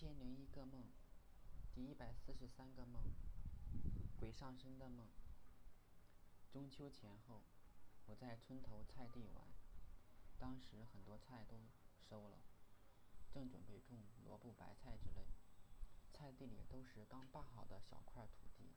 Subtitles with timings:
[0.00, 0.82] 千零一个梦，
[1.74, 3.02] 第一百四十三个梦，
[4.18, 5.06] 鬼上身的梦。
[6.50, 7.42] 中秋前后，
[8.06, 9.46] 我在村头菜地玩，
[10.38, 11.58] 当时很多菜都
[12.08, 12.38] 收了，
[13.30, 15.26] 正准备种萝卜、白菜之类。
[16.14, 18.70] 菜地里都是刚扒好的小块土地，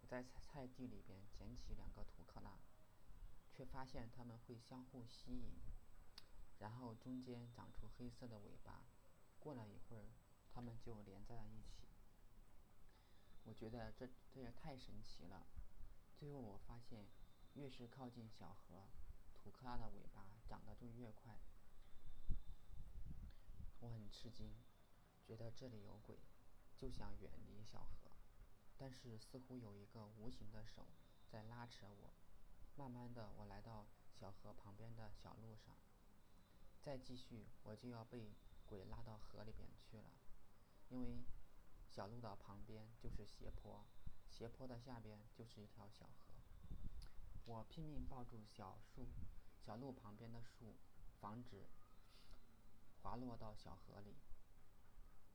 [0.00, 2.52] 我在菜地里边捡起两个土坷垃，
[3.50, 5.56] 却发现它们会相互吸引，
[6.60, 8.84] 然后中间长出黑色的尾巴。
[9.40, 10.06] 过了一会儿，
[10.56, 11.86] 它们就连在了一起。
[13.44, 15.46] 我觉得这这也太神奇了。
[16.16, 17.06] 最后我发现，
[17.52, 18.88] 越是靠近小河，
[19.36, 21.36] 土克拉的尾巴长得就越快。
[23.80, 24.54] 我很吃惊，
[25.22, 26.16] 觉得这里有鬼，
[26.78, 28.10] 就想远离小河。
[28.78, 30.86] 但是似乎有一个无形的手
[31.30, 32.14] 在拉扯我。
[32.76, 35.76] 慢慢的，我来到小河旁边的小路上。
[36.80, 38.32] 再继续，我就要被
[38.64, 40.04] 鬼拉到河里边去了。
[40.88, 41.24] 因为
[41.88, 43.84] 小路的旁边就是斜坡，
[44.30, 46.34] 斜坡的下边就是一条小河。
[47.44, 49.08] 我拼命抱住小树，
[49.64, 50.74] 小路旁边的树，
[51.20, 51.66] 防止
[53.02, 54.16] 滑落到小河里。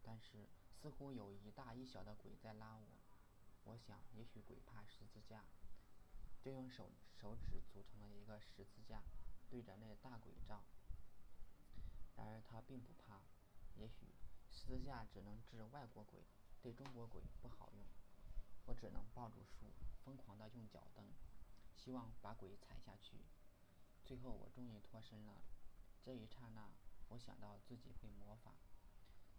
[0.01, 2.87] 但是似乎有一大一小的鬼在拉我。
[3.63, 5.45] 我想，也许鬼怕十字架，
[6.41, 9.03] 就用手手指组成了一个十字架，
[9.49, 10.63] 对着那大鬼照。
[12.15, 13.21] 然而他并不怕。
[14.71, 16.23] 私下只能治外国鬼，
[16.61, 17.83] 对中国鬼不好用。
[18.65, 19.65] 我只能抱住树，
[20.05, 21.03] 疯狂地用脚蹬，
[21.75, 23.17] 希望把鬼踩下去。
[24.05, 25.41] 最后我终于脱身了。
[26.05, 26.71] 这一刹那，
[27.09, 28.53] 我想到自己会魔法，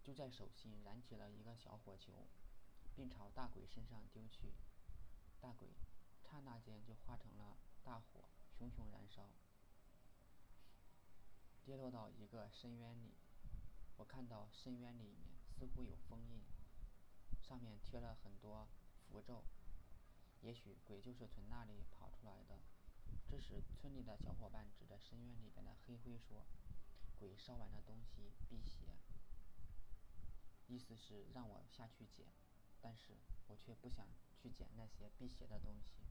[0.03, 2.27] 就在手心燃起了一个小火球，
[2.95, 4.53] 并朝大鬼身上丢去。
[5.41, 5.69] 大鬼
[6.23, 9.27] 刹那间就化成了大火，熊熊燃烧，
[11.65, 13.15] 跌落到一个深渊里。
[13.97, 16.41] 我看到深渊里面似乎有封印，
[17.41, 18.67] 上面贴了很多
[19.07, 19.43] 符咒。
[20.41, 22.59] 也许鬼就是从那里跑出来的。
[23.29, 26.45] 这时，村里的小伙伴指着深渊里边的黑灰说
[27.17, 28.85] ：“鬼烧完的东西辟邪。”
[30.67, 32.25] 意思是让我下去捡，
[32.81, 33.17] 但是
[33.47, 36.01] 我却不想去捡那些辟邪的东西。